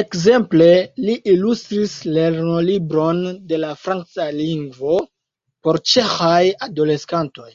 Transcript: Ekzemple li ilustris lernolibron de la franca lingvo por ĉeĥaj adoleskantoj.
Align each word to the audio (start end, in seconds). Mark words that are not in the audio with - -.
Ekzemple 0.00 0.68
li 1.06 1.16
ilustris 1.32 1.94
lernolibron 2.18 3.18
de 3.50 3.60
la 3.64 3.72
franca 3.88 4.28
lingvo 4.38 4.94
por 5.68 5.82
ĉeĥaj 5.96 6.40
adoleskantoj. 6.70 7.52